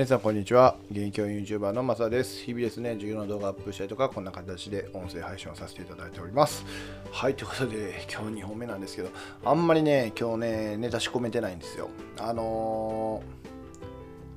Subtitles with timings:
[0.00, 0.78] 皆さんこんにちは。
[0.90, 2.42] 現役教員 YouTuber のマサです。
[2.42, 6.64] 日々ですね授業の動画アップしたりとかこんな形で音声配信をさせていただいております。
[7.12, 9.10] はいということで今日2本目なんですけど
[9.44, 11.90] あんまりね今日ねネタ仕込めてないんですよ。
[12.18, 13.22] あの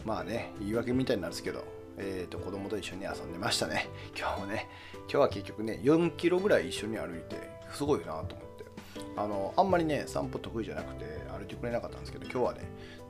[0.03, 1.63] ー、まあね言い訳みたいになるんですけど
[1.97, 3.87] えーと、子供と一緒に遊んでましたね。
[4.17, 4.67] 今日もね
[5.03, 7.37] 今日は結局ね4キロぐらい一緒に歩いて
[7.71, 8.43] すごいなと思って。
[9.15, 12.59] あのあんまりね散歩得意じゃなくて歩いてくれなかったんですけど今日はね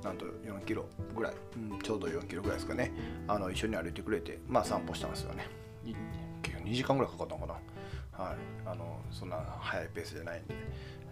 [0.03, 0.85] なんと4キロ
[1.15, 2.91] ぐらい、うん、ちょうど4キロぐらいですかね。
[3.27, 5.47] あの一緒に歩いてくれてまあ散歩したんですよね。
[6.41, 7.53] 結構2時間ぐらいかかったのか
[8.17, 8.23] な。
[8.25, 8.35] はい。
[8.65, 10.55] あのそんな速いペースじゃないんで、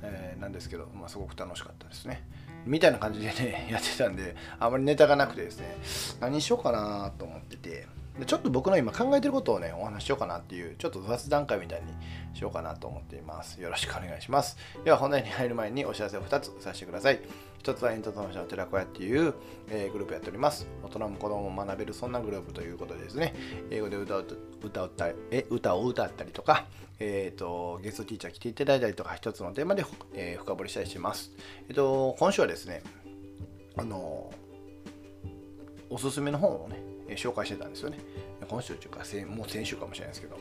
[0.03, 2.27] えー、なんですけど、まあ、すごく楽しかったですね。
[2.65, 5.77] みたいな感じでね やってたんであまりネタがなくてですね
[6.19, 7.87] 何しようかなと思ってて。
[8.19, 11.93] でちょっと僕の今考えてることをね、お話ししようかなっていう、ちょっと雑談会みたいに
[12.33, 13.61] しようかなと思っています。
[13.61, 14.57] よろしくお願いします。
[14.83, 17.19] では本題に入る前にお知らせを2つさせてください。
[17.63, 19.33] 1つはエンターテイの寺子屋っていう、
[19.69, 20.67] えー、グループやっております。
[20.83, 23.35] 大人も子供も学べるそんなグループということでですね、
[23.69, 24.25] 英語で歌う
[24.63, 26.65] 歌歌え歌を歌ったりとか、
[26.99, 31.31] えーと、ゲストティーチャー来ていただいたりとか、1つのテーマで、えー、深掘りしたりします。
[31.67, 32.81] えっ、ー、と、今週はですね、
[33.77, 34.33] あの
[35.89, 37.99] おすすめの本をね、紹介してたんですよね。
[38.47, 38.99] 今週というか、
[39.33, 40.37] もう先週かもしれないですけど。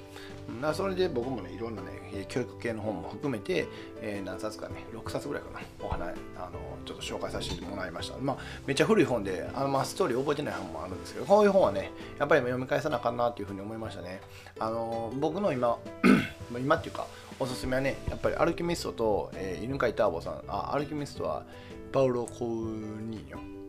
[0.60, 3.66] なそれで僕もね、いろんなね、教育系の本も含めて、
[4.00, 8.18] えー、何冊かね、6冊ぐらいかな、お話、あの、ちょっと紹介させてもらいました。
[8.18, 14.20] まあ、めっちゃ古い本で、あの、まあ、ストーリー覚えてない本もあるんですけど、こういう本はね、やっぱり読み返さなあかんなっていうふうに思いましたね。
[14.58, 15.78] あの、僕の今、
[16.58, 17.06] 今っていうか、
[17.38, 21.44] おすすめはね、やっぱりアルキミストと、えー、犬飼ターボさん、あ、アルキミストは
[21.92, 23.59] パウロ・コウニーニョ。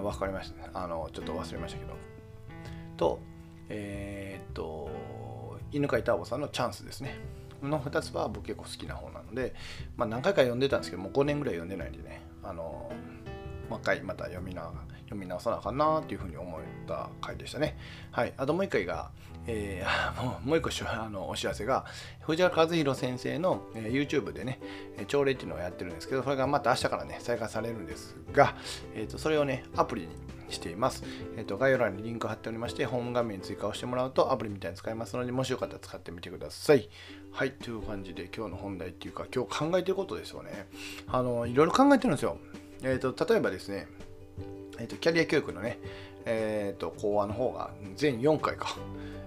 [0.00, 0.70] 分かりましたね。
[0.72, 1.92] あの、ちょっと忘れましたけど。
[2.96, 3.18] と、
[3.68, 4.90] えー、っと、
[5.72, 7.16] 犬飼ターボさんのチャンスですね。
[7.62, 9.54] の2つは僕結構好きな方なので、
[9.96, 12.90] まあ、何回か読んでたんですけどもう5年ぐらい読んでないんでね、あの、
[13.68, 14.70] もう一回また読みな
[15.12, 17.76] 読み直さなあかんなっていうふうに思った回でしたね。
[18.10, 18.32] はい。
[18.36, 19.10] あともう一回が、
[19.46, 21.84] えー、 もうもう一個 あのお知らせが、
[22.20, 24.60] 藤原和弘先生の、えー、YouTube でね、
[25.06, 28.54] 朝礼っていうのをやってるんですけど、それがまた明日からね、再開されるんですが、
[28.94, 30.08] えーと、それをね、アプリに
[30.48, 31.02] しています。
[31.36, 36.88] えーと、概要欄にリンク貼っておりまして、ホーム画面に追加をしてもらうとアプリみたいに使えますので、もしよかったら使ってみてください。
[37.32, 40.68] はい、という感じで今日の本題っていうか、今日考えてることですよね。
[41.08, 42.38] あの、いろいろ考えてるんですよ。
[42.82, 43.86] えっ、ー、と、例えばですね、
[44.82, 45.78] えーと、キャリア教育のね、
[46.24, 48.76] えーと、講話の方が全4回か、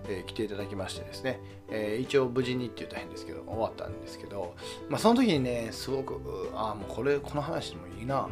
[0.10, 1.40] えー、来ていただきましてですね、
[1.70, 4.54] えー、一応無事にって言うと変ですけど終わったんですけど、
[4.90, 8.28] まあ、その時にねすごくああもうこれこの話でもいいな。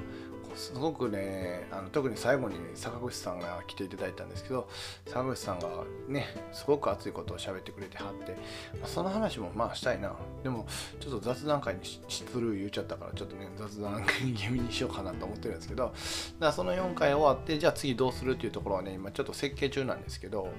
[0.55, 4.67] すごくねあの特に最後に坂口さんが来ていただいたんですけど
[5.07, 5.67] 坂口さんが
[6.07, 8.31] ねすごく熱いことを喋ってくれてはって、
[8.79, 10.13] まあ、その話もまあしたいな。
[10.43, 10.65] でも
[10.99, 14.05] ちょっと雑談会にする言っちゃったからちょっとね雑談
[14.35, 15.95] 気味にしようかなと思ってるんですけどだか
[16.39, 20.49] らその4回終わってじゃあ次どうするっていうところはね今ちょっと設計中なんですけど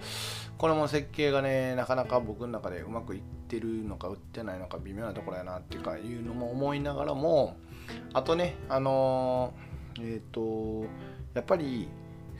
[0.59, 7.57] これも設計がねなかなか僕の中でうまくいってるのか売ってないのか微妙なところやなっていうかいうのも思いながらも
[8.13, 10.87] あとねあのーえっ、ー、と
[11.35, 11.89] やっぱり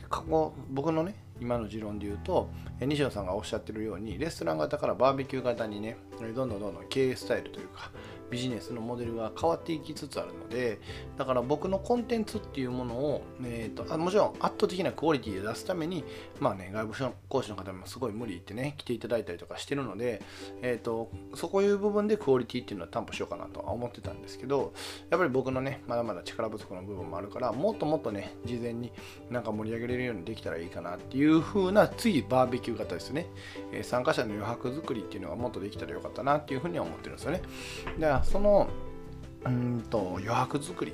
[0.09, 2.49] 過去僕のね今の持論で言うと
[2.79, 7.91] 西野さんがおっしゃってるようにレストラン型からバーベキュー型にねどんどんどんどん経営スタイルというか
[8.29, 10.79] ビジネスのモデルが変わっていきつつあるので
[11.17, 16.03] だから僕のコンテンツっていうものを、えーと、あもちろん圧倒的なクオリティで出すために
[16.39, 16.93] まあね外部
[17.29, 20.21] 講師の方もすごい無理言ってね来ていただいたりとかしてるので、
[20.61, 24.73] えーと、そういう部分でクオリティっていうのは担保しようかなとは思ってたんですけど
[25.09, 28.91] やっぱり僕のねまだまだ力不足の部分もあるからもっともっとね事前に
[29.29, 33.27] なんか盛り上げれるようにできたらいいかなっていう風な次バーベキュー型ですね、
[33.71, 37.41] えー、参加者の余白作りっていうのがもっとできたらよかったなっていうふうには思ってるんですよね。
[37.99, 38.67] だからその
[39.45, 40.93] うんと余白作り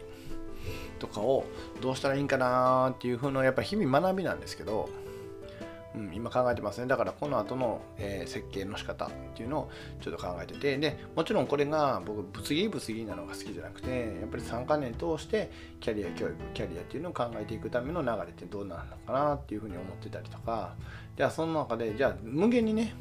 [0.99, 1.45] とかを
[1.81, 4.89] どうしたらいいんかなっていう風のやっぱ日々学びなんですけど、
[5.95, 6.87] うん、今考えてますね。
[6.87, 9.71] だからこの後の、えー、設計の仕方っていうのを
[10.01, 20.75] ちょっと考えててでもちろんこれが僕ぶつ切りぶつ切りなのが好きじゃなくてやっぱり3カ年通してキャリア教育キャリアっていうのを考えていくための流れってどうなるのかなっていうふうに思ってたりとか
[21.17, 22.93] じゃあその中でじゃあ無限にね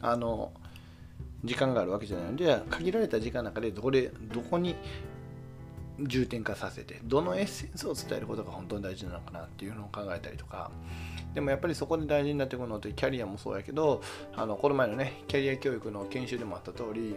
[0.00, 0.52] あの
[1.44, 4.74] 時間があるわけじゃないので限られた時間の中でどこでどこに
[6.00, 10.70] 重点化させてどのエッセンスを伝えることが本当に大事なのかなっていうのを考えたりとか。
[11.34, 14.00] でもやっぱりそこで大事になってくるのってキャリアもそうやけど
[14.34, 17.16] あのこの前のねキャリア教育の研修でもあった通り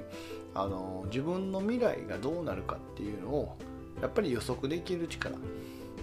[0.53, 3.57] あり自分の未来がどうなるかっていうのを
[4.01, 5.35] やっぱり予測できる力。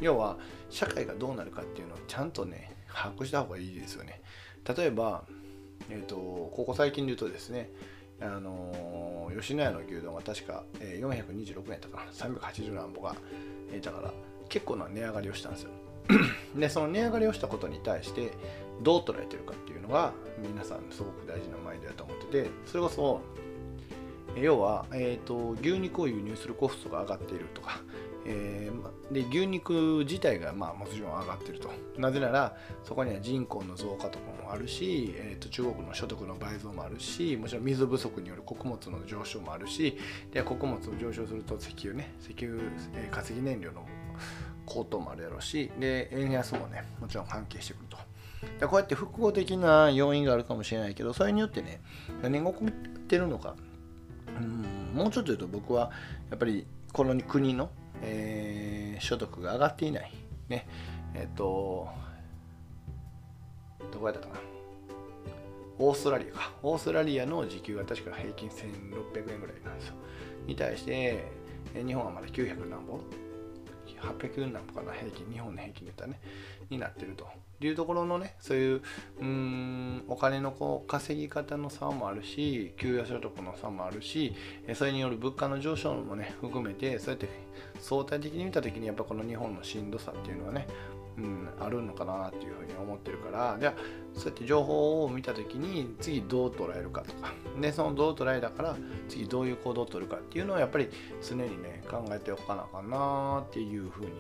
[0.01, 0.37] 要は
[0.71, 4.23] 社会がどうなるかっていうのをちゃんとね把握した方がいいですよね。
[4.77, 5.25] 例えば、
[5.91, 7.71] えーとここ最近で言うとですね
[8.21, 13.15] あの吉野家の牛丼が確か、え426円とか380何歩が、
[13.73, 14.13] えだから
[14.49, 15.71] 結構な値上がりをしたんですよ。
[16.57, 18.33] でその値上がりをしたことに対して
[18.83, 23.21] どう捉えてるかっていうのが皆さんすごく大事なマインドだと思っててそれこそ
[24.37, 27.81] 要は、えーと、牛肉を輸入するコストが上がっているとか、
[28.27, 39.97] えー、で牛肉自体が、まあ、もちろん上がってるとなぜならそこには人口の増加とかもあるし、えーと、中国の所得の倍増もあるしもちろん水不足による穀物の上昇もあるし
[40.33, 42.63] で穀物を上昇すると石油ね石油、
[42.95, 43.87] えー、化石燃料の
[44.67, 47.99] 高騰もあるやろうしで円安もねもちろん関係してくると。
[48.61, 51.81] でこうやって複合的な要因があるかもしれないけどそれによってね
[52.23, 52.71] 何が起こっ
[53.09, 53.57] てるのか
[54.41, 55.91] うんもうちょっと言うと僕は
[56.31, 57.71] やっぱりこの国の、
[58.03, 60.13] えー、所得が上がっていない。
[60.49, 60.67] ね。
[61.15, 61.89] えっ、と
[63.93, 64.41] どこやったかな。
[65.79, 66.53] オーストラリアか。
[66.63, 69.95] オーストラリアの時給が確か平均1600円ぐらいなんですよ。
[70.47, 71.25] に対して
[71.75, 73.01] 日本はまだ900何本。
[74.01, 76.21] 800円なんとかな平均日本の平均で言ったらね
[76.71, 77.27] になってると
[77.61, 78.83] いうところのねそういう
[79.21, 84.35] うんお金のこう稼ぎ方の差もあるし給与所得の差もあるし
[84.75, 87.29] それによる物価の上昇もね含めてそうやって
[87.81, 90.67] 相対的に見た時にやっぱこの日本のしんどさっていうのはね
[91.19, 93.75] うん、あるのかなっていうふうに思ってるからじゃあ
[94.15, 97.33] そうやって情報を見た時に次どう捉えるかとか。
[97.61, 98.77] でそのどう捉えたから
[99.09, 100.89] 次どういう行動をとるかっていうのをやっぱり
[101.21, 104.13] 常にね考えておかなあかんなっていうふうに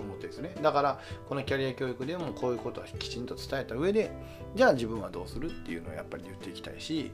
[0.00, 0.54] 思ってですね。
[0.60, 4.10] だからこのキャリア教育でもこういうことはきちんと伝えた上で
[4.56, 7.12] じゃあ自分はどうするっていうのをやっぱり言っていきたいし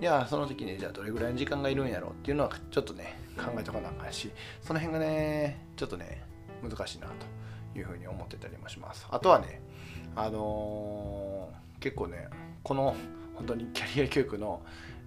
[0.00, 4.30] じゃあその時にじゃあどれぐらいの時間がいるんやろうっていうのはちょっとね考えておかなあかんし
[4.62, 6.22] その辺がねちょっとね
[6.62, 7.39] 難しいなと。
[7.74, 9.06] いうふうに思ってたりもします。
[9.10, 9.60] あとはね、
[10.16, 12.28] あのー、結構ね、
[12.62, 12.94] この
[13.36, 14.60] 本当にキャリア教育の、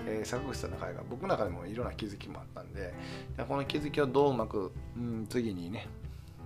[0.05, 2.93] えー、坂口さんの会が僕の中でもいろんな気づきもあったんで、
[3.47, 5.87] この気づきをどううまく、うん、次にね、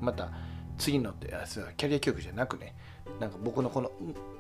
[0.02, 0.32] また
[0.78, 1.28] 次のって
[1.78, 2.76] キャリア教育じゃなくね、
[3.20, 3.92] なんか僕のこの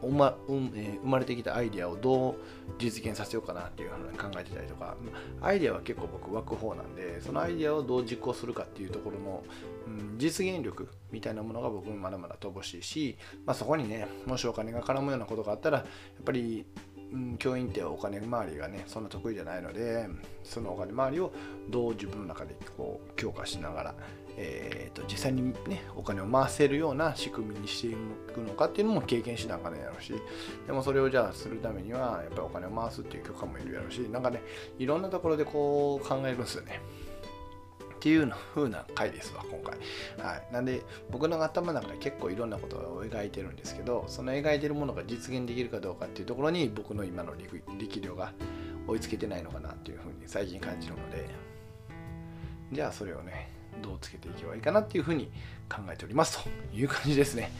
[0.04, 2.36] う、まうんえー、生まれてきたアイデアをどう
[2.78, 4.95] 実現させようかなっていうふうに考えてたりとか。
[5.42, 9.44] アイデアは結構僕湧く方なんでそのアイデアをどう実行するかっていうところの、
[9.88, 16.66] うん、実現力みたいなものが僕もまだまだ乏しいし、まあ、そこにねもしお金が絡むようなことがあったらやっぱり
[17.13, 20.07] うん、教員ってお金回りがねそんな得意じゃないので
[20.44, 21.31] そのお金回りを
[21.69, 23.95] どう自分の中でこう強化しながら、
[24.36, 27.95] えーと、実際にねお金を回せるような仕組みにしてい
[28.33, 30.13] くのかっていうのも経験しながらやろうし
[30.65, 34.42] でもそれをじゃあするためにはやっぱりお金を回すっていう許可もいるやろうしなんかね
[34.77, 36.81] いろんなところでこう考えるんですよね。
[37.97, 40.25] っていう風な回ですわ、今回。
[40.25, 40.53] はい。
[40.53, 48.31] なんで、僕の頭の中で結構いろんなことを描いてるんですけど、その描いてるものが実現できるかどうかっていうところに、僕の今の力量が
[48.88, 51.27] 追いつけてないのかなっていう風に最近感じるので、
[52.71, 53.49] じゃあそれをね、
[53.81, 55.31] どうつけていけばいいかなっていう風に
[55.69, 57.51] 考えておりますという感じですね。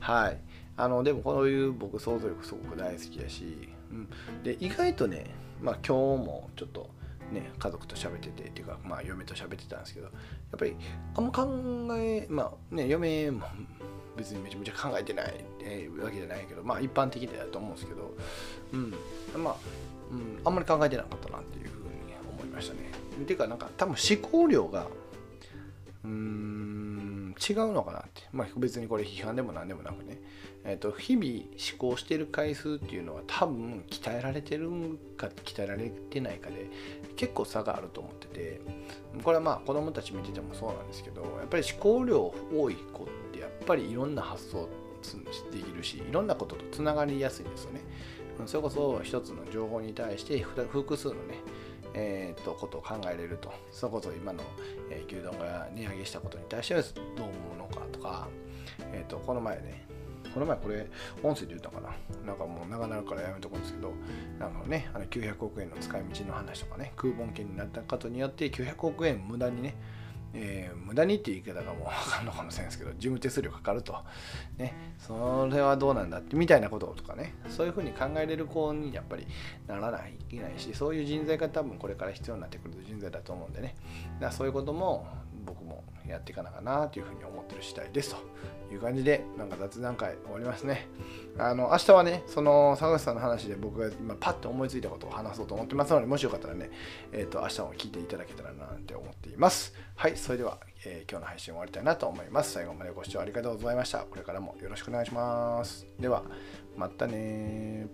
[0.00, 0.38] はい。
[0.76, 4.08] あの、でもこういう僕想像力すごく大好きだし、うん。
[4.42, 5.26] で、意外とね、
[5.62, 6.90] まあ今日もちょっと、
[7.32, 10.76] ね、家族と喋っててっていうか、まあ、嫁と喋ってたんですけどやっぱり
[11.16, 13.46] あんま考えまあね嫁も
[14.16, 18.14] 別にめちゃめちゃ考えてない、えー、わけじゃないけどまあ一般的だと思うんですけど
[18.72, 18.94] うん
[19.42, 19.56] まあ、
[20.10, 22.80] うん、あんまり考えてなかったなっていうふうに思いましたね。
[23.22, 24.86] っていうかなんか多分思考量が
[26.04, 26.83] うーん
[27.36, 28.22] 違うのかなって。
[28.32, 30.20] まあ別にこれ批判でも何でもなくね。
[30.64, 34.70] えーと、日々思考してる回数っていうのは多分鍛えられてる
[35.16, 36.70] か鍛えられてないかで
[37.16, 38.60] 結構差があると思ってて。
[39.22, 44.68] これはまあ子供たち見ててもそうなんですけどやっぱり思考量多い子ってやっぱりいろんな発想
[45.52, 47.80] できるしいろんなこととつながりやすいんですよね。
[48.46, 51.38] それこそ一つの情報に対して複数のね
[51.94, 53.52] えー、とことを考えれると。
[53.70, 54.42] それこそ今の、
[54.90, 58.28] えー、牛丼が値上げしたことに対してはどう思うのかとか、
[58.92, 59.86] えー、とこの前ね
[60.32, 60.86] この前これ
[61.22, 61.90] 音声で言ったかな。
[62.26, 63.92] なんかもう長なるからやめとくんですけど
[64.40, 69.76] あのねあの900億円の使い道の話とかねクーポン券になったことによって900億円無駄にね
[70.34, 73.96] えー、無駄にっていう言い方がもう分かんのかもしれないですけど、事務手数料かかると。
[74.58, 79.26] ね、それはどうなんだってみたいなこととかね、そういうふうに考えれる子にやっぱり
[79.66, 83.76] ならないいけないし、そういう人材が多分これから必要になってくる人材だと思うんでね、
[84.14, 85.06] だからそういうことも
[85.44, 90.88] 僕もやっていかなかなというふうに思ってる次第ですという感じで、なんか雑談会終わりますね。
[91.38, 96.70] あの、明日はね、その坂口さんの話で僕が今パッと思いついたことを話そうと思ってますので、もしよかったらね、
[97.12, 99.74] えっ、ー、と、明日も聞いていただけたらなって思っています。
[99.96, 102.52] はい、それでは、えー、今日の配信終わりたいなと思います。
[102.52, 103.98] 最後までご視聴ありがとうございました。
[104.00, 105.86] これからもよろしくお願いします。
[105.98, 106.22] では、
[106.76, 107.86] またね